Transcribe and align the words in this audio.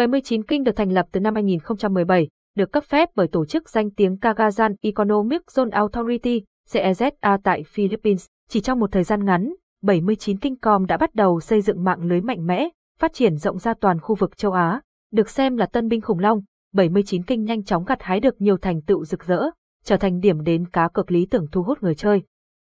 79 0.00 0.42
Kinh 0.42 0.64
được 0.64 0.76
thành 0.76 0.92
lập 0.92 1.06
từ 1.12 1.20
năm 1.20 1.34
2017, 1.34 2.28
được 2.56 2.72
cấp 2.72 2.84
phép 2.84 3.08
bởi 3.14 3.28
tổ 3.28 3.44
chức 3.44 3.68
danh 3.68 3.90
tiếng 3.90 4.16
Cagayan 4.16 4.74
Economic 4.82 5.42
Zone 5.54 5.70
Authority, 5.70 6.44
CEZA 6.72 7.38
tại 7.42 7.62
Philippines. 7.62 8.26
Chỉ 8.48 8.60
trong 8.60 8.80
một 8.80 8.92
thời 8.92 9.04
gian 9.04 9.24
ngắn, 9.24 9.54
79 9.82 10.38
Kinh.com 10.38 10.86
đã 10.86 10.96
bắt 10.96 11.14
đầu 11.14 11.40
xây 11.40 11.60
dựng 11.60 11.84
mạng 11.84 12.02
lưới 12.02 12.20
mạnh 12.20 12.46
mẽ, 12.46 12.68
phát 13.00 13.12
triển 13.12 13.36
rộng 13.36 13.58
ra 13.58 13.74
toàn 13.74 14.00
khu 14.00 14.14
vực 14.14 14.36
châu 14.36 14.52
Á. 14.52 14.80
Được 15.12 15.30
xem 15.30 15.56
là 15.56 15.66
tân 15.66 15.88
binh 15.88 16.00
khủng 16.00 16.18
long, 16.18 16.40
79 16.74 17.22
Kinh 17.22 17.44
nhanh 17.44 17.64
chóng 17.64 17.84
gặt 17.84 18.02
hái 18.02 18.20
được 18.20 18.40
nhiều 18.40 18.56
thành 18.56 18.82
tựu 18.82 19.04
rực 19.04 19.24
rỡ, 19.24 19.42
trở 19.84 19.96
thành 19.96 20.20
điểm 20.20 20.42
đến 20.42 20.66
cá 20.70 20.88
cược 20.88 21.10
lý 21.10 21.26
tưởng 21.26 21.46
thu 21.52 21.62
hút 21.62 21.82
người 21.82 21.94
chơi. 21.94 22.22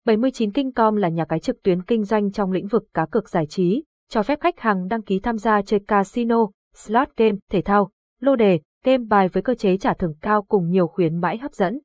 79 0.05 0.51
Kinh.com 0.51 0.95
là 0.95 1.09
nhà 1.09 1.25
cái 1.25 1.39
trực 1.39 1.63
tuyến 1.63 1.83
kinh 1.83 2.03
doanh 2.03 2.31
trong 2.31 2.51
lĩnh 2.51 2.67
vực 2.67 2.83
cá 2.93 3.05
cược 3.05 3.29
giải 3.29 3.45
trí, 3.45 3.83
cho 4.09 4.23
phép 4.23 4.39
khách 4.41 4.59
hàng 4.59 4.87
đăng 4.87 5.01
ký 5.01 5.19
tham 5.19 5.37
gia 5.37 5.61
chơi 5.61 5.79
casino, 5.87 6.47
slot 6.75 7.09
game, 7.17 7.37
thể 7.49 7.61
thao, 7.61 7.91
lô 8.19 8.35
đề, 8.35 8.59
game 8.83 9.03
bài 9.09 9.27
với 9.27 9.43
cơ 9.43 9.55
chế 9.55 9.77
trả 9.77 9.93
thưởng 9.93 10.13
cao 10.21 10.41
cùng 10.41 10.69
nhiều 10.69 10.87
khuyến 10.87 11.21
mãi 11.21 11.37
hấp 11.37 11.53
dẫn. 11.53 11.79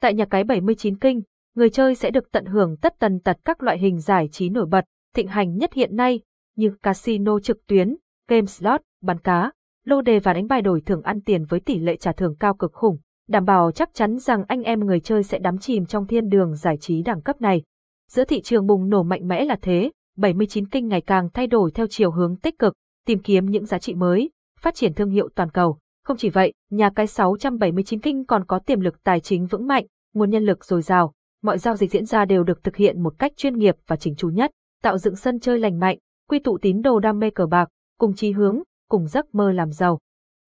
Tại 0.00 0.14
nhà 0.14 0.24
cái 0.24 0.44
79 0.44 0.98
Kinh, 0.98 1.22
người 1.54 1.70
chơi 1.70 1.94
sẽ 1.94 2.10
được 2.10 2.32
tận 2.32 2.44
hưởng 2.44 2.76
tất 2.76 2.94
tần 2.98 3.20
tật 3.20 3.36
các 3.44 3.62
loại 3.62 3.78
hình 3.78 4.00
giải 4.00 4.28
trí 4.32 4.48
nổi 4.48 4.66
bật, 4.66 4.84
thịnh 5.14 5.28
hành 5.28 5.56
nhất 5.56 5.72
hiện 5.72 5.96
nay, 5.96 6.20
như 6.56 6.70
casino 6.82 7.40
trực 7.40 7.66
tuyến, 7.66 7.96
game 8.28 8.46
slot, 8.46 8.80
bắn 9.02 9.18
cá, 9.18 9.52
lô 9.84 10.00
đề 10.00 10.18
và 10.18 10.32
đánh 10.32 10.46
bài 10.46 10.62
đổi 10.62 10.80
thưởng 10.80 11.02
ăn 11.02 11.20
tiền 11.20 11.44
với 11.44 11.60
tỷ 11.60 11.78
lệ 11.78 11.96
trả 11.96 12.12
thưởng 12.12 12.36
cao 12.40 12.54
cực 12.54 12.72
khủng, 12.72 12.98
đảm 13.28 13.44
bảo 13.44 13.72
chắc 13.72 13.94
chắn 13.94 14.18
rằng 14.18 14.44
anh 14.48 14.62
em 14.62 14.80
người 14.80 15.00
chơi 15.00 15.22
sẽ 15.22 15.38
đắm 15.38 15.58
chìm 15.58 15.86
trong 15.86 16.06
thiên 16.06 16.28
đường 16.28 16.54
giải 16.54 16.76
trí 16.80 17.02
đẳng 17.02 17.22
cấp 17.22 17.40
này. 17.40 17.62
Giữa 18.08 18.24
thị 18.24 18.40
trường 18.40 18.66
bùng 18.66 18.88
nổ 18.88 19.02
mạnh 19.02 19.28
mẽ 19.28 19.44
là 19.44 19.56
thế, 19.62 19.90
79 20.16 20.68
kinh 20.68 20.88
ngày 20.88 21.00
càng 21.00 21.28
thay 21.34 21.46
đổi 21.46 21.70
theo 21.70 21.86
chiều 21.90 22.10
hướng 22.10 22.36
tích 22.36 22.58
cực, 22.58 22.74
tìm 23.06 23.18
kiếm 23.18 23.46
những 23.46 23.66
giá 23.66 23.78
trị 23.78 23.94
mới, 23.94 24.30
phát 24.60 24.74
triển 24.74 24.94
thương 24.94 25.10
hiệu 25.10 25.28
toàn 25.34 25.50
cầu. 25.50 25.78
Không 26.04 26.16
chỉ 26.16 26.30
vậy, 26.30 26.52
nhà 26.70 26.90
cái 26.90 27.06
679 27.06 28.00
kinh 28.00 28.24
còn 28.24 28.44
có 28.44 28.58
tiềm 28.58 28.80
lực 28.80 29.02
tài 29.02 29.20
chính 29.20 29.46
vững 29.46 29.66
mạnh, 29.66 29.86
nguồn 30.14 30.30
nhân 30.30 30.44
lực 30.44 30.64
dồi 30.64 30.82
dào, 30.82 31.12
mọi 31.42 31.58
giao 31.58 31.76
dịch 31.76 31.90
diễn 31.90 32.04
ra 32.04 32.24
đều 32.24 32.44
được 32.44 32.62
thực 32.64 32.76
hiện 32.76 33.02
một 33.02 33.18
cách 33.18 33.32
chuyên 33.36 33.58
nghiệp 33.58 33.76
và 33.86 33.96
chỉnh 33.96 34.14
chu 34.14 34.28
nhất, 34.28 34.50
tạo 34.82 34.98
dựng 34.98 35.16
sân 35.16 35.40
chơi 35.40 35.58
lành 35.58 35.78
mạnh, 35.78 35.98
quy 36.28 36.38
tụ 36.38 36.58
tín 36.58 36.82
đồ 36.82 36.98
đam 36.98 37.18
mê 37.18 37.30
cờ 37.30 37.46
bạc, 37.46 37.68
cùng 37.98 38.14
chí 38.14 38.32
hướng, 38.32 38.62
cùng 38.88 39.06
giấc 39.06 39.34
mơ 39.34 39.52
làm 39.52 39.72
giàu. 39.72 39.98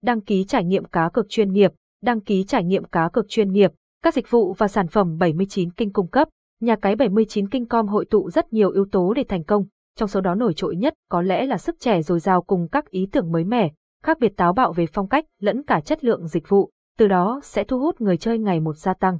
Đăng 0.03 0.21
ký 0.21 0.43
trải 0.43 0.63
nghiệm 0.63 0.85
cá 0.85 1.09
cược 1.09 1.29
chuyên 1.29 1.51
nghiệp, 1.53 1.71
đăng 2.01 2.21
ký 2.21 2.43
trải 2.43 2.63
nghiệm 2.63 2.83
cá 2.83 3.09
cược 3.13 3.29
chuyên 3.29 3.51
nghiệp, 3.51 3.71
các 4.03 4.13
dịch 4.13 4.29
vụ 4.29 4.53
và 4.53 4.67
sản 4.67 4.87
phẩm 4.87 5.17
79 5.17 5.71
kinh 5.71 5.93
cung 5.93 6.07
cấp, 6.07 6.29
nhà 6.61 6.75
cái 6.75 6.95
79 6.95 7.49
kinh 7.49 7.65
com 7.65 7.87
hội 7.87 8.05
tụ 8.05 8.29
rất 8.29 8.53
nhiều 8.53 8.71
yếu 8.71 8.85
tố 8.91 9.13
để 9.13 9.23
thành 9.27 9.43
công, 9.43 9.65
trong 9.95 10.09
số 10.09 10.21
đó 10.21 10.35
nổi 10.35 10.53
trội 10.53 10.75
nhất 10.75 10.93
có 11.09 11.21
lẽ 11.21 11.45
là 11.45 11.57
sức 11.57 11.75
trẻ 11.79 12.01
dồi 12.01 12.19
dào 12.19 12.41
cùng 12.41 12.67
các 12.71 12.89
ý 12.89 13.07
tưởng 13.11 13.31
mới 13.31 13.43
mẻ, 13.43 13.71
khác 14.03 14.19
biệt 14.19 14.37
táo 14.37 14.53
bạo 14.53 14.73
về 14.73 14.85
phong 14.93 15.07
cách 15.07 15.25
lẫn 15.39 15.63
cả 15.63 15.81
chất 15.85 16.03
lượng 16.03 16.27
dịch 16.27 16.49
vụ, 16.49 16.69
từ 16.97 17.07
đó 17.07 17.39
sẽ 17.43 17.63
thu 17.63 17.79
hút 17.79 18.01
người 18.01 18.17
chơi 18.17 18.39
ngày 18.39 18.59
một 18.59 18.77
gia 18.77 18.93
tăng. 18.93 19.19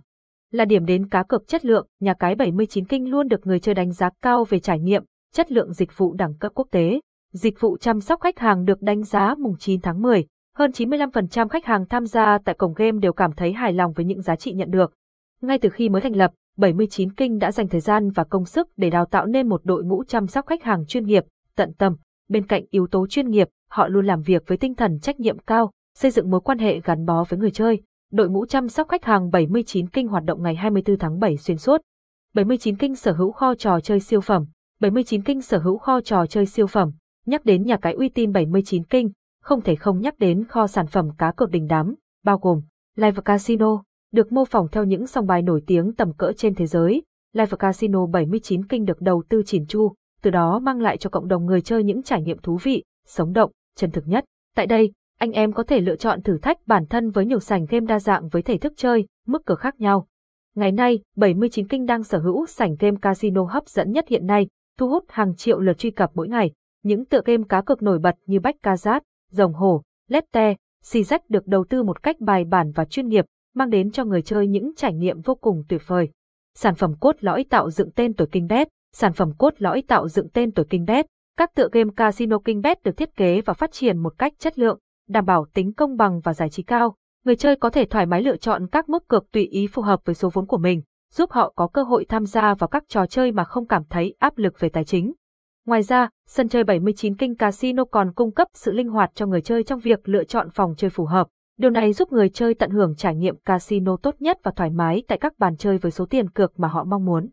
Là 0.52 0.66
điểm 0.66 0.86
đến 0.86 1.10
cá 1.10 1.24
cược 1.24 1.48
chất 1.48 1.66
lượng, 1.66 1.88
nhà 2.00 2.14
cái 2.14 2.36
79 2.36 2.86
kinh 2.86 3.10
luôn 3.10 3.28
được 3.28 3.48
người 3.48 3.60
chơi 3.60 3.76
đánh 3.76 3.92
giá 3.92 4.10
cao 4.22 4.44
về 4.44 4.60
trải 4.60 4.80
nghiệm, 4.80 5.04
chất 5.34 5.52
lượng 5.52 5.74
dịch 5.74 5.98
vụ 5.98 6.14
đẳng 6.14 6.34
cấp 6.40 6.52
quốc 6.56 6.68
tế. 6.72 7.00
Dịch 7.34 7.60
vụ 7.60 7.78
chăm 7.78 8.02
sóc 8.02 8.22
khách 8.22 8.40
hàng 8.40 8.66
được 8.66 8.82
đánh 8.82 9.04
giá 9.04 9.36
mùng 9.40 9.56
9 9.60 9.82
tháng 9.82 10.02
10, 10.02 10.26
hơn 10.56 10.72
95% 10.72 11.48
khách 11.48 11.66
hàng 11.66 11.86
tham 11.86 12.06
gia 12.06 12.38
tại 12.46 12.56
cổng 12.56 12.74
game 12.74 13.00
đều 13.00 13.14
cảm 13.14 13.32
thấy 13.32 13.54
hài 13.54 13.74
lòng 13.74 13.94
với 13.94 14.06
những 14.06 14.22
giá 14.22 14.36
trị 14.36 14.54
nhận 14.54 14.72
được. 14.72 14.94
Ngay 15.42 15.58
từ 15.60 15.70
khi 15.70 15.90
mới 15.90 16.02
thành 16.02 16.16
lập, 16.16 16.32
79 16.58 17.14
Kinh 17.14 17.40
đã 17.40 17.52
dành 17.52 17.68
thời 17.68 17.82
gian 17.82 18.10
và 18.10 18.24
công 18.24 18.46
sức 18.46 18.68
để 18.78 18.90
đào 18.90 19.06
tạo 19.06 19.26
nên 19.26 19.50
một 19.50 19.62
đội 19.64 19.84
ngũ 19.84 20.04
chăm 20.04 20.28
sóc 20.28 20.46
khách 20.46 20.64
hàng 20.64 20.86
chuyên 20.86 21.06
nghiệp, 21.06 21.24
tận 21.56 21.74
tâm. 21.78 21.96
Bên 22.30 22.48
cạnh 22.48 22.64
yếu 22.70 22.88
tố 22.88 23.08
chuyên 23.08 23.30
nghiệp, 23.30 23.48
họ 23.70 23.88
luôn 23.88 24.06
làm 24.06 24.22
việc 24.22 24.44
với 24.48 24.58
tinh 24.58 24.76
thần 24.76 25.00
trách 25.00 25.20
nhiệm 25.20 25.40
cao, 25.40 25.72
xây 25.98 26.12
dựng 26.12 26.30
mối 26.30 26.42
quan 26.42 26.60
hệ 26.60 26.80
gắn 26.84 27.06
bó 27.06 27.24
với 27.30 27.40
người 27.40 27.52
chơi. 27.52 27.82
Đội 28.12 28.30
ngũ 28.30 28.46
chăm 28.46 28.68
sóc 28.68 28.88
khách 28.88 29.06
hàng 29.06 29.30
79 29.30 29.88
Kinh 29.90 30.08
hoạt 30.08 30.24
động 30.24 30.44
ngày 30.44 30.56
24 30.56 30.98
tháng 30.98 31.20
7 31.20 31.38
xuyên 31.38 31.58
suốt. 31.58 31.82
79 32.34 32.76
Kinh 32.76 32.96
sở 32.96 33.12
hữu 33.12 33.32
kho 33.32 33.56
trò 33.56 33.80
chơi 33.80 34.00
siêu 34.00 34.22
phẩm. 34.22 34.46
79 34.80 35.24
Kinh 35.24 35.42
sở 35.42 35.58
hữu 35.58 35.78
kho 35.78 36.02
trò 36.02 36.26
chơi 36.26 36.46
siêu 36.46 36.68
phẩm. 36.68 36.92
Nhắc 37.26 37.46
đến 37.46 37.64
nhà 37.64 37.78
cái 37.78 37.94
uy 37.94 38.10
tín 38.10 38.32
79 38.32 38.84
Kinh, 38.84 39.12
không 39.42 39.62
thể 39.62 39.76
không 39.76 40.02
nhắc 40.02 40.20
đến 40.20 40.46
kho 40.46 40.68
sản 40.68 40.88
phẩm 40.88 41.10
cá 41.18 41.32
cược 41.32 41.50
đình 41.50 41.68
đám, 41.68 41.96
bao 42.24 42.38
gồm 42.38 42.62
Live 42.96 43.22
Casino, 43.26 43.84
được 44.14 44.32
mô 44.32 44.46
phỏng 44.46 44.68
theo 44.72 44.84
những 44.84 45.08
sòng 45.08 45.28
bài 45.28 45.42
nổi 45.42 45.62
tiếng 45.68 45.94
tầm 45.94 46.14
cỡ 46.14 46.32
trên 46.38 46.56
thế 46.56 46.66
giới. 46.66 47.04
Live 47.34 47.58
Casino 47.60 48.06
79 48.06 48.66
Kinh 48.68 48.86
được 48.86 49.02
đầu 49.02 49.24
tư 49.30 49.44
chỉn 49.46 49.66
chu, 49.66 49.94
từ 50.22 50.32
đó 50.32 50.60
mang 50.60 50.82
lại 50.82 50.98
cho 50.98 51.10
cộng 51.10 51.28
đồng 51.28 51.46
người 51.46 51.62
chơi 51.62 51.84
những 51.84 52.04
trải 52.04 52.22
nghiệm 52.22 52.38
thú 52.38 52.58
vị, 52.64 52.84
sống 53.08 53.34
động, 53.34 53.52
chân 53.76 53.92
thực 53.92 54.08
nhất. 54.08 54.26
Tại 54.56 54.68
đây, 54.68 54.92
anh 55.20 55.32
em 55.32 55.52
có 55.52 55.64
thể 55.64 55.80
lựa 55.80 55.96
chọn 55.96 56.22
thử 56.22 56.38
thách 56.38 56.58
bản 56.68 56.86
thân 56.86 57.10
với 57.10 57.26
nhiều 57.26 57.40
sảnh 57.40 57.66
game 57.70 57.86
đa 57.86 58.00
dạng 58.00 58.28
với 58.30 58.42
thể 58.42 58.58
thức 58.58 58.74
chơi, 58.76 59.06
mức 59.28 59.46
cược 59.46 59.60
khác 59.60 59.80
nhau. 59.80 60.08
Ngày 60.56 60.72
nay, 60.72 61.00
79 61.16 61.68
Kinh 61.68 61.86
đang 61.86 62.04
sở 62.04 62.20
hữu 62.20 62.46
sảnh 62.46 62.76
game 62.80 62.98
casino 63.02 63.44
hấp 63.44 63.68
dẫn 63.68 63.92
nhất 63.92 64.06
hiện 64.08 64.26
nay, 64.26 64.48
thu 64.78 64.90
hút 64.90 65.04
hàng 65.08 65.36
triệu 65.36 65.60
lượt 65.60 65.78
truy 65.78 65.92
cập 65.92 66.12
mỗi 66.14 66.28
ngày. 66.28 66.52
Những 66.84 67.06
tựa 67.06 67.22
game 67.26 67.44
cá 67.50 67.62
cược 67.62 67.82
nổi 67.82 68.00
bật 68.00 68.16
như 68.26 68.40
Bách 68.40 68.56
Kazat, 68.64 69.02
Rồng 69.32 69.54
Hổ, 69.54 69.82
Lette, 70.10 70.56
xì 70.84 71.04
rách 71.04 71.30
được 71.30 71.48
đầu 71.48 71.66
tư 71.70 71.84
một 71.84 72.04
cách 72.04 72.20
bài 72.20 72.46
bản 72.46 72.72
và 72.72 72.86
chuyên 72.86 73.08
nghiệp, 73.08 73.26
mang 73.56 73.70
đến 73.70 73.92
cho 73.92 74.06
người 74.06 74.22
chơi 74.22 74.48
những 74.48 74.72
trải 74.76 74.94
nghiệm 74.94 75.22
vô 75.22 75.36
cùng 75.36 75.64
tuyệt 75.70 75.82
vời. 75.88 76.10
Sản 76.56 76.76
phẩm 76.76 76.94
cốt 77.00 77.16
lõi 77.20 77.46
tạo 77.50 77.70
dựng 77.70 77.92
tên 77.92 78.14
tuổi 78.14 78.28
Kingbet. 78.28 78.68
Sản 78.94 79.14
phẩm 79.14 79.32
cốt 79.38 79.54
lõi 79.58 79.84
tạo 79.88 80.08
dựng 80.08 80.30
tên 80.30 80.52
tuổi 80.52 80.66
Kingbet. 80.66 81.06
Các 81.38 81.56
tựa 81.56 81.70
game 81.72 81.90
casino 81.96 82.40
Kingbet 82.40 82.84
được 82.84 82.98
thiết 82.98 83.16
kế 83.16 83.42
và 83.42 83.54
phát 83.54 83.72
triển 83.72 83.98
một 83.98 84.14
cách 84.18 84.34
chất 84.40 84.60
lượng, 84.60 84.80
đảm 85.10 85.26
bảo 85.26 85.46
tính 85.54 85.74
công 85.74 85.98
bằng 85.98 86.20
và 86.20 86.34
giải 86.34 86.50
trí 86.50 86.64
cao. 86.64 86.96
Người 87.26 87.36
chơi 87.36 87.56
có 87.56 87.70
thể 87.70 87.86
thoải 87.86 88.06
mái 88.06 88.22
lựa 88.22 88.38
chọn 88.38 88.68
các 88.68 88.90
mức 88.90 89.08
cược 89.08 89.32
tùy 89.32 89.46
ý 89.46 89.68
phù 89.68 89.82
hợp 89.82 90.00
với 90.06 90.16
số 90.16 90.30
vốn 90.34 90.46
của 90.46 90.58
mình, 90.58 90.82
giúp 91.14 91.32
họ 91.32 91.54
có 91.56 91.68
cơ 91.68 91.84
hội 91.84 92.06
tham 92.10 92.26
gia 92.26 92.54
vào 92.54 92.68
các 92.68 92.84
trò 92.88 93.06
chơi 93.06 93.32
mà 93.32 93.44
không 93.44 93.68
cảm 93.68 93.84
thấy 93.90 94.16
áp 94.20 94.38
lực 94.38 94.60
về 94.60 94.70
tài 94.70 94.86
chính. 94.86 95.14
Ngoài 95.66 95.84
ra, 95.84 96.10
sân 96.28 96.50
chơi 96.50 96.64
79 96.64 97.16
Kinh 97.16 97.36
Casino 97.36 97.86
còn 97.86 98.14
cung 98.14 98.32
cấp 98.32 98.48
sự 98.54 98.72
linh 98.72 98.90
hoạt 98.90 99.12
cho 99.16 99.26
người 99.26 99.42
chơi 99.42 99.64
trong 99.64 99.80
việc 99.80 100.10
lựa 100.10 100.24
chọn 100.24 100.50
phòng 100.50 100.74
chơi 100.78 100.90
phù 100.90 101.06
hợp. 101.06 101.28
Điều 101.64 101.72
này 101.72 101.94
giúp 101.94 102.12
người 102.12 102.30
chơi 102.30 102.54
tận 102.54 102.70
hưởng 102.70 102.96
trải 102.96 103.16
nghiệm 103.16 103.36
casino 103.36 103.98
tốt 103.98 104.16
nhất 104.20 104.38
và 104.44 104.52
thoải 104.56 104.70
mái 104.70 105.04
tại 105.08 105.18
các 105.18 105.40
bàn 105.40 105.58
chơi 105.58 105.78
với 105.78 105.92
số 105.92 106.06
tiền 106.06 106.30
cược 106.30 106.60
mà 106.60 106.68
họ 106.68 106.84
mong 106.84 107.06
muốn. 107.06 107.30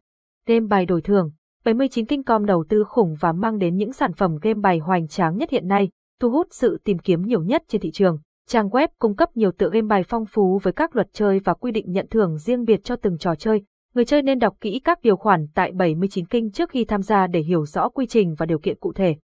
Game 0.47 0.67
bài 0.67 0.87
đổi 0.87 1.01
thưởng 1.01 1.31
79 1.65 2.07
Kinh.com 2.07 2.47
đầu 2.47 2.65
tư 2.69 2.85
khủng 2.85 3.15
và 3.21 3.33
mang 3.33 3.59
đến 3.59 3.77
những 3.77 3.93
sản 3.93 4.13
phẩm 4.13 4.37
game 4.43 4.61
bài 4.61 4.79
hoành 4.79 5.09
tráng 5.09 5.37
nhất 5.37 5.51
hiện 5.51 5.69
nay, 5.69 5.89
thu 6.21 6.31
hút 6.31 6.47
sự 6.51 6.81
tìm 6.85 6.99
kiếm 6.99 7.23
nhiều 7.23 7.43
nhất 7.43 7.63
trên 7.69 7.81
thị 7.81 7.91
trường. 7.91 8.19
Trang 8.49 8.69
web 8.69 8.89
cung 8.99 9.17
cấp 9.17 9.37
nhiều 9.37 9.53
tựa 9.53 9.71
game 9.71 9.87
bài 9.87 10.03
phong 10.09 10.27
phú 10.27 10.59
với 10.63 10.73
các 10.73 10.97
luật 10.97 11.09
chơi 11.13 11.39
và 11.39 11.55
quy 11.55 11.73
định 11.73 11.93
nhận 11.93 12.07
thưởng 12.11 12.39
riêng 12.39 12.65
biệt 12.65 12.85
cho 12.85 12.97
từng 12.97 13.19
trò 13.19 13.35
chơi. 13.35 13.63
Người 13.95 14.05
chơi 14.05 14.23
nên 14.23 14.39
đọc 14.39 14.57
kỹ 14.61 14.81
các 14.85 14.99
điều 15.03 15.17
khoản 15.17 15.47
tại 15.55 15.73
79 15.73 16.27
kinh 16.27 16.51
trước 16.51 16.71
khi 16.71 16.85
tham 16.85 17.03
gia 17.03 17.27
để 17.27 17.41
hiểu 17.41 17.67
rõ 17.67 17.89
quy 17.89 18.07
trình 18.07 18.35
và 18.39 18.47
điều 18.47 18.59
kiện 18.59 18.79
cụ 18.81 18.93
thể. 18.93 19.17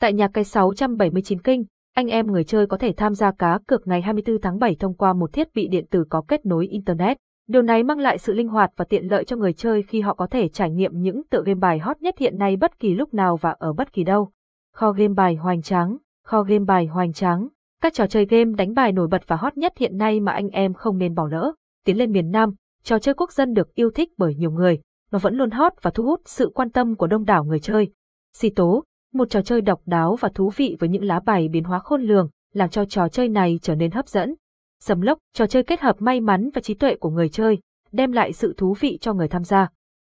Tại 0.00 0.12
nhà 0.12 0.28
cái 0.28 0.44
679 0.44 1.40
kinh, 1.40 1.64
anh 1.94 2.06
em 2.06 2.26
người 2.26 2.44
chơi 2.44 2.66
có 2.66 2.76
thể 2.76 2.92
tham 2.96 3.14
gia 3.14 3.30
cá 3.30 3.58
cược 3.66 3.86
ngày 3.86 4.02
24 4.02 4.40
tháng 4.40 4.58
7 4.58 4.76
thông 4.80 4.94
qua 4.94 5.12
một 5.12 5.32
thiết 5.32 5.54
bị 5.54 5.68
điện 5.68 5.86
tử 5.90 6.04
có 6.10 6.22
kết 6.28 6.46
nối 6.46 6.66
Internet. 6.66 7.16
Điều 7.48 7.62
này 7.62 7.82
mang 7.82 7.98
lại 7.98 8.18
sự 8.18 8.32
linh 8.32 8.48
hoạt 8.48 8.70
và 8.76 8.84
tiện 8.84 9.06
lợi 9.10 9.24
cho 9.24 9.36
người 9.36 9.52
chơi 9.52 9.82
khi 9.82 10.00
họ 10.00 10.14
có 10.14 10.26
thể 10.26 10.48
trải 10.48 10.70
nghiệm 10.70 11.00
những 11.00 11.22
tựa 11.30 11.42
game 11.46 11.58
bài 11.58 11.78
hot 11.78 12.00
nhất 12.00 12.18
hiện 12.18 12.38
nay 12.38 12.56
bất 12.56 12.78
kỳ 12.78 12.94
lúc 12.94 13.14
nào 13.14 13.36
và 13.36 13.50
ở 13.58 13.72
bất 13.72 13.92
kỳ 13.92 14.04
đâu. 14.04 14.30
Kho 14.74 14.92
game 14.92 15.14
bài 15.14 15.34
hoành 15.34 15.62
tráng, 15.62 15.96
kho 16.24 16.42
game 16.42 16.64
bài 16.64 16.86
hoành 16.86 17.12
tráng, 17.12 17.48
các 17.82 17.94
trò 17.94 18.06
chơi 18.06 18.26
game 18.26 18.52
đánh 18.56 18.74
bài 18.74 18.92
nổi 18.92 19.08
bật 19.08 19.22
và 19.26 19.36
hot 19.36 19.56
nhất 19.56 19.72
hiện 19.78 19.96
nay 19.96 20.20
mà 20.20 20.32
anh 20.32 20.48
em 20.48 20.74
không 20.74 20.98
nên 20.98 21.14
bỏ 21.14 21.28
lỡ. 21.30 21.52
Tiến 21.84 21.98
lên 21.98 22.12
miền 22.12 22.30
Nam, 22.30 22.54
trò 22.84 22.98
chơi 22.98 23.14
quốc 23.14 23.32
dân 23.32 23.54
được 23.54 23.74
yêu 23.74 23.90
thích 23.90 24.08
bởi 24.18 24.34
nhiều 24.34 24.50
người, 24.50 24.80
nó 25.12 25.18
vẫn 25.18 25.34
luôn 25.34 25.50
hot 25.50 25.72
và 25.82 25.90
thu 25.90 26.04
hút 26.04 26.20
sự 26.24 26.50
quan 26.54 26.70
tâm 26.70 26.94
của 26.94 27.06
đông 27.06 27.24
đảo 27.24 27.44
người 27.44 27.60
chơi. 27.60 27.90
Xì 28.36 28.50
tố, 28.50 28.84
một 29.12 29.30
trò 29.30 29.42
chơi 29.42 29.60
độc 29.60 29.80
đáo 29.86 30.16
và 30.20 30.28
thú 30.34 30.50
vị 30.56 30.76
với 30.80 30.88
những 30.88 31.04
lá 31.04 31.20
bài 31.20 31.48
biến 31.48 31.64
hóa 31.64 31.78
khôn 31.78 32.02
lường, 32.02 32.28
làm 32.52 32.68
cho 32.68 32.84
trò 32.84 33.08
chơi 33.08 33.28
này 33.28 33.58
trở 33.62 33.74
nên 33.74 33.90
hấp 33.90 34.08
dẫn. 34.08 34.34
Sầm 34.80 35.00
lốc, 35.00 35.18
trò 35.34 35.46
chơi 35.46 35.62
kết 35.62 35.80
hợp 35.80 35.96
may 35.98 36.20
mắn 36.20 36.50
và 36.54 36.60
trí 36.60 36.74
tuệ 36.74 36.96
của 36.96 37.10
người 37.10 37.28
chơi, 37.28 37.58
đem 37.92 38.12
lại 38.12 38.32
sự 38.32 38.54
thú 38.56 38.74
vị 38.80 38.98
cho 39.00 39.14
người 39.14 39.28
tham 39.28 39.44
gia. 39.44 39.68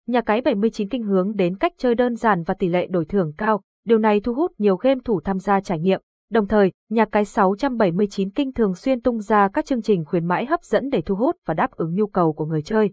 Nhà 0.07 0.21
cái 0.21 0.41
79 0.41 0.89
kinh 0.89 1.03
hướng 1.03 1.35
đến 1.35 1.57
cách 1.57 1.73
chơi 1.77 1.95
đơn 1.95 2.15
giản 2.15 2.43
và 2.43 2.53
tỷ 2.53 2.69
lệ 2.69 2.87
đổi 2.87 3.05
thưởng 3.05 3.33
cao, 3.37 3.61
điều 3.85 3.97
này 3.97 4.19
thu 4.19 4.33
hút 4.33 4.51
nhiều 4.57 4.75
game 4.75 4.99
thủ 5.05 5.21
tham 5.21 5.39
gia 5.39 5.61
trải 5.61 5.79
nghiệm. 5.79 6.01
Đồng 6.31 6.47
thời, 6.47 6.71
nhà 6.89 7.05
cái 7.05 7.25
679 7.25 8.29
kinh 8.29 8.53
thường 8.53 8.75
xuyên 8.75 9.01
tung 9.01 9.19
ra 9.19 9.47
các 9.53 9.65
chương 9.65 9.81
trình 9.81 10.05
khuyến 10.05 10.25
mãi 10.25 10.45
hấp 10.45 10.63
dẫn 10.63 10.89
để 10.89 11.01
thu 11.01 11.15
hút 11.15 11.35
và 11.45 11.53
đáp 11.53 11.71
ứng 11.71 11.95
nhu 11.95 12.07
cầu 12.07 12.33
của 12.33 12.45
người 12.45 12.61
chơi. 12.61 12.91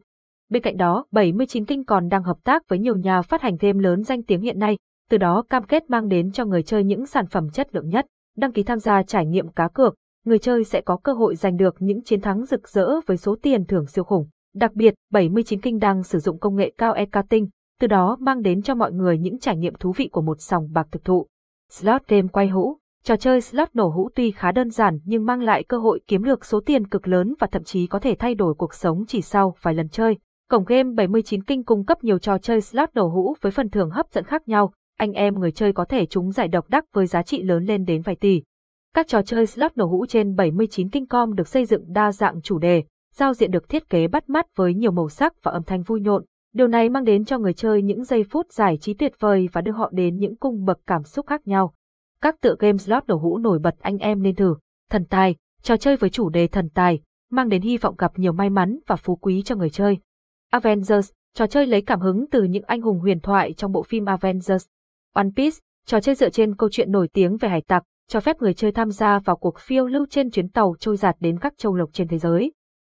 Bên 0.48 0.62
cạnh 0.62 0.76
đó, 0.76 1.04
79 1.10 1.64
kinh 1.64 1.84
còn 1.84 2.08
đang 2.08 2.22
hợp 2.22 2.36
tác 2.44 2.68
với 2.68 2.78
nhiều 2.78 2.96
nhà 2.96 3.22
phát 3.22 3.42
hành 3.42 3.56
game 3.60 3.82
lớn 3.82 4.02
danh 4.02 4.22
tiếng 4.22 4.40
hiện 4.40 4.58
nay, 4.58 4.76
từ 5.10 5.18
đó 5.18 5.42
cam 5.50 5.64
kết 5.64 5.90
mang 5.90 6.08
đến 6.08 6.32
cho 6.32 6.44
người 6.44 6.62
chơi 6.62 6.84
những 6.84 7.06
sản 7.06 7.26
phẩm 7.26 7.50
chất 7.50 7.74
lượng 7.74 7.88
nhất. 7.88 8.06
Đăng 8.36 8.52
ký 8.52 8.62
tham 8.62 8.78
gia 8.78 9.02
trải 9.02 9.26
nghiệm 9.26 9.48
cá 9.48 9.68
cược, 9.68 9.94
người 10.24 10.38
chơi 10.38 10.64
sẽ 10.64 10.80
có 10.80 10.96
cơ 10.96 11.12
hội 11.12 11.36
giành 11.36 11.56
được 11.56 11.74
những 11.78 12.02
chiến 12.02 12.20
thắng 12.20 12.44
rực 12.44 12.68
rỡ 12.68 13.00
với 13.06 13.16
số 13.16 13.36
tiền 13.42 13.64
thưởng 13.64 13.86
siêu 13.86 14.04
khủng. 14.04 14.28
Đặc 14.54 14.74
biệt, 14.74 14.94
79 15.10 15.60
kinh 15.60 15.78
đang 15.78 16.02
sử 16.02 16.18
dụng 16.18 16.38
công 16.38 16.56
nghệ 16.56 16.72
cao 16.78 16.92
e-cutting, 16.92 17.48
từ 17.80 17.86
đó 17.86 18.16
mang 18.20 18.42
đến 18.42 18.62
cho 18.62 18.74
mọi 18.74 18.92
người 18.92 19.18
những 19.18 19.38
trải 19.38 19.56
nghiệm 19.56 19.74
thú 19.74 19.92
vị 19.96 20.08
của 20.08 20.22
một 20.22 20.40
sòng 20.40 20.68
bạc 20.72 20.86
thực 20.90 21.04
thụ. 21.04 21.26
Slot 21.70 22.08
game 22.08 22.28
quay 22.28 22.48
hũ 22.48 22.78
Trò 23.04 23.16
chơi 23.16 23.40
slot 23.40 23.68
nổ 23.74 23.88
hũ 23.88 24.10
tuy 24.14 24.30
khá 24.30 24.52
đơn 24.52 24.70
giản 24.70 24.98
nhưng 25.04 25.26
mang 25.26 25.40
lại 25.40 25.62
cơ 25.62 25.78
hội 25.78 26.00
kiếm 26.06 26.24
được 26.24 26.44
số 26.44 26.60
tiền 26.66 26.86
cực 26.86 27.08
lớn 27.08 27.34
và 27.38 27.46
thậm 27.46 27.64
chí 27.64 27.86
có 27.86 27.98
thể 27.98 28.14
thay 28.18 28.34
đổi 28.34 28.54
cuộc 28.54 28.74
sống 28.74 29.04
chỉ 29.08 29.22
sau 29.22 29.54
vài 29.62 29.74
lần 29.74 29.88
chơi. 29.88 30.18
Cổng 30.50 30.64
game 30.64 30.90
79 30.94 31.42
kinh 31.42 31.64
cung 31.64 31.84
cấp 31.84 32.04
nhiều 32.04 32.18
trò 32.18 32.38
chơi 32.38 32.60
slot 32.60 32.88
nổ 32.94 33.08
hũ 33.08 33.34
với 33.40 33.52
phần 33.52 33.70
thưởng 33.70 33.90
hấp 33.90 34.06
dẫn 34.12 34.24
khác 34.24 34.48
nhau, 34.48 34.72
anh 34.98 35.12
em 35.12 35.34
người 35.34 35.52
chơi 35.52 35.72
có 35.72 35.84
thể 35.84 36.06
trúng 36.06 36.32
giải 36.32 36.48
độc 36.48 36.68
đắc 36.68 36.84
với 36.92 37.06
giá 37.06 37.22
trị 37.22 37.42
lớn 37.42 37.64
lên 37.64 37.84
đến 37.84 38.02
vài 38.02 38.16
tỷ. 38.16 38.42
Các 38.94 39.08
trò 39.08 39.22
chơi 39.22 39.46
slot 39.46 39.76
nổ 39.76 39.86
hũ 39.86 40.06
trên 40.06 40.34
79 40.34 40.88
kinh 40.88 41.06
com 41.06 41.34
được 41.34 41.48
xây 41.48 41.64
dựng 41.64 41.84
đa 41.92 42.12
dạng 42.12 42.42
chủ 42.42 42.58
đề, 42.58 42.84
giao 43.14 43.34
diện 43.34 43.50
được 43.50 43.68
thiết 43.68 43.88
kế 43.90 44.08
bắt 44.08 44.28
mắt 44.28 44.46
với 44.56 44.74
nhiều 44.74 44.90
màu 44.90 45.08
sắc 45.08 45.42
và 45.42 45.52
âm 45.52 45.62
thanh 45.62 45.82
vui 45.82 46.00
nhộn. 46.00 46.24
Điều 46.54 46.68
này 46.68 46.88
mang 46.88 47.04
đến 47.04 47.24
cho 47.24 47.38
người 47.38 47.52
chơi 47.52 47.82
những 47.82 48.04
giây 48.04 48.24
phút 48.30 48.52
giải 48.52 48.78
trí 48.80 48.94
tuyệt 48.94 49.12
vời 49.18 49.48
và 49.52 49.60
đưa 49.60 49.72
họ 49.72 49.90
đến 49.92 50.16
những 50.16 50.36
cung 50.36 50.64
bậc 50.64 50.80
cảm 50.86 51.02
xúc 51.02 51.26
khác 51.26 51.46
nhau. 51.46 51.74
Các 52.20 52.40
tựa 52.40 52.56
game 52.58 52.78
slot 52.78 53.02
nổ 53.06 53.16
hũ 53.16 53.38
nổi 53.38 53.58
bật 53.58 53.74
anh 53.80 53.98
em 53.98 54.22
nên 54.22 54.34
thử. 54.34 54.54
Thần 54.90 55.04
tài, 55.04 55.36
trò 55.62 55.76
chơi 55.76 55.96
với 55.96 56.10
chủ 56.10 56.28
đề 56.28 56.46
thần 56.46 56.68
tài, 56.68 57.00
mang 57.30 57.48
đến 57.48 57.62
hy 57.62 57.76
vọng 57.76 57.94
gặp 57.98 58.12
nhiều 58.16 58.32
may 58.32 58.50
mắn 58.50 58.78
và 58.86 58.96
phú 58.96 59.16
quý 59.16 59.42
cho 59.42 59.56
người 59.56 59.70
chơi. 59.70 59.98
Avengers, 60.50 61.10
trò 61.34 61.46
chơi 61.46 61.66
lấy 61.66 61.82
cảm 61.82 62.00
hứng 62.00 62.26
từ 62.30 62.42
những 62.42 62.64
anh 62.66 62.82
hùng 62.82 62.98
huyền 63.00 63.20
thoại 63.20 63.52
trong 63.52 63.72
bộ 63.72 63.82
phim 63.82 64.04
Avengers. 64.04 64.66
One 65.14 65.28
Piece, 65.36 65.56
trò 65.86 66.00
chơi 66.00 66.14
dựa 66.14 66.30
trên 66.30 66.56
câu 66.56 66.68
chuyện 66.72 66.92
nổi 66.92 67.08
tiếng 67.08 67.36
về 67.36 67.48
hải 67.48 67.60
tặc, 67.60 67.82
cho 68.08 68.20
phép 68.20 68.36
người 68.42 68.54
chơi 68.54 68.72
tham 68.72 68.90
gia 68.90 69.18
vào 69.18 69.36
cuộc 69.36 69.58
phiêu 69.58 69.86
lưu 69.86 70.06
trên 70.10 70.30
chuyến 70.30 70.48
tàu 70.48 70.74
trôi 70.78 70.96
giạt 70.96 71.16
đến 71.20 71.38
các 71.38 71.52
châu 71.58 71.74
lục 71.74 71.90
trên 71.92 72.08
thế 72.08 72.18
giới. 72.18 72.52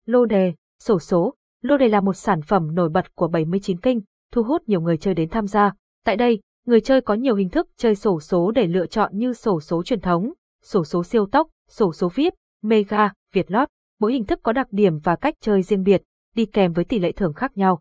Lô 0.05 0.25
đề, 0.25 0.53
sổ 0.83 0.99
số, 0.99 1.33
lô 1.61 1.77
đề 1.77 1.89
là 1.89 2.01
một 2.01 2.13
sản 2.13 2.41
phẩm 2.41 2.75
nổi 2.75 2.89
bật 2.89 3.15
của 3.15 3.27
79 3.27 3.79
kinh, 3.79 4.01
thu 4.31 4.43
hút 4.43 4.61
nhiều 4.67 4.81
người 4.81 4.97
chơi 4.97 5.13
đến 5.13 5.29
tham 5.29 5.47
gia. 5.47 5.73
Tại 6.05 6.15
đây, 6.15 6.39
người 6.65 6.81
chơi 6.81 7.01
có 7.01 7.13
nhiều 7.13 7.35
hình 7.35 7.49
thức 7.49 7.67
chơi 7.77 7.95
sổ 7.95 8.19
số 8.19 8.51
để 8.51 8.67
lựa 8.67 8.85
chọn 8.85 9.17
như 9.17 9.33
sổ 9.33 9.59
số 9.59 9.83
truyền 9.83 10.01
thống, 10.01 10.33
sổ 10.63 10.83
số 10.83 11.03
siêu 11.03 11.25
tốc, 11.31 11.47
sổ 11.69 11.93
số 11.93 12.09
VIP, 12.15 12.33
Mega, 12.63 13.11
Việt 13.33 13.51
Lót. 13.51 13.67
Mỗi 13.99 14.13
hình 14.13 14.25
thức 14.25 14.39
có 14.43 14.53
đặc 14.53 14.67
điểm 14.71 14.99
và 15.03 15.15
cách 15.15 15.33
chơi 15.41 15.61
riêng 15.61 15.83
biệt, 15.83 16.01
đi 16.35 16.45
kèm 16.45 16.73
với 16.73 16.85
tỷ 16.85 16.99
lệ 16.99 17.11
thưởng 17.11 17.33
khác 17.33 17.57
nhau. 17.57 17.79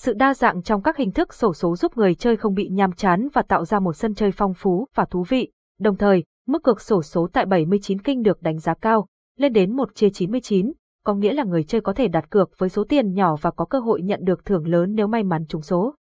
Sự 0.00 0.12
đa 0.12 0.34
dạng 0.34 0.62
trong 0.62 0.82
các 0.82 0.96
hình 0.96 1.12
thức 1.12 1.34
sổ 1.34 1.54
số 1.54 1.76
giúp 1.76 1.96
người 1.96 2.14
chơi 2.14 2.36
không 2.36 2.54
bị 2.54 2.68
nhàm 2.68 2.92
chán 2.92 3.28
và 3.32 3.42
tạo 3.42 3.64
ra 3.64 3.80
một 3.80 3.92
sân 3.92 4.14
chơi 4.14 4.32
phong 4.32 4.54
phú 4.54 4.86
và 4.94 5.04
thú 5.04 5.24
vị. 5.28 5.50
Đồng 5.80 5.96
thời, 5.96 6.24
mức 6.46 6.62
cược 6.62 6.80
sổ 6.80 7.02
số 7.02 7.28
tại 7.32 7.46
79 7.46 8.00
kinh 8.00 8.22
được 8.22 8.42
đánh 8.42 8.58
giá 8.58 8.74
cao, 8.74 9.06
lên 9.36 9.52
đến 9.52 9.76
1 9.76 9.94
chia 9.94 10.10
99, 10.10 10.72
có 11.04 11.14
nghĩa 11.14 11.32
là 11.32 11.44
người 11.44 11.64
chơi 11.64 11.80
có 11.80 11.92
thể 11.92 12.08
đặt 12.08 12.30
cược 12.30 12.50
với 12.58 12.68
số 12.68 12.84
tiền 12.88 13.12
nhỏ 13.12 13.36
và 13.40 13.50
có 13.50 13.64
cơ 13.64 13.78
hội 13.78 14.02
nhận 14.02 14.20
được 14.22 14.44
thưởng 14.44 14.66
lớn 14.66 14.94
nếu 14.94 15.06
may 15.06 15.22
mắn 15.22 15.44
trúng 15.48 15.62
số. 15.62 15.94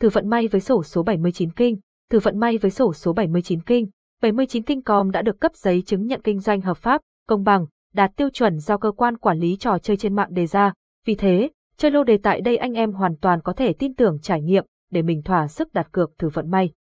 Thử 0.00 0.08
vận 0.08 0.28
may 0.28 0.48
với 0.48 0.60
sổ 0.60 0.82
số 0.82 1.02
79 1.02 1.50
kinh, 1.50 1.76
thử 2.10 2.18
vận 2.18 2.38
may 2.38 2.58
với 2.58 2.70
sổ 2.70 2.92
số 2.92 3.12
79 3.12 3.60
kinh. 3.62 3.86
79 4.22 4.62
kinh 4.62 4.82
com 4.82 5.10
đã 5.10 5.22
được 5.22 5.40
cấp 5.40 5.52
giấy 5.54 5.82
chứng 5.86 6.06
nhận 6.06 6.20
kinh 6.24 6.40
doanh 6.40 6.60
hợp 6.60 6.76
pháp, 6.76 7.00
công 7.28 7.44
bằng, 7.44 7.66
đạt 7.94 8.10
tiêu 8.16 8.30
chuẩn 8.30 8.58
do 8.58 8.76
cơ 8.76 8.90
quan 8.90 9.16
quản 9.16 9.38
lý 9.38 9.56
trò 9.56 9.78
chơi 9.78 9.96
trên 9.96 10.14
mạng 10.14 10.34
đề 10.34 10.46
ra. 10.46 10.72
Vì 11.06 11.14
thế, 11.14 11.50
chơi 11.76 11.90
lô 11.90 12.04
đề 12.04 12.18
tại 12.22 12.40
đây 12.40 12.56
anh 12.56 12.72
em 12.72 12.92
hoàn 12.92 13.16
toàn 13.16 13.40
có 13.40 13.52
thể 13.52 13.72
tin 13.72 13.94
tưởng, 13.94 14.18
trải 14.22 14.42
nghiệm, 14.42 14.64
để 14.90 15.02
mình 15.02 15.22
thỏa 15.22 15.48
sức 15.48 15.72
đặt 15.72 15.92
cược 15.92 16.18
thử 16.18 16.28
vận 16.28 16.50
may. 16.50 16.72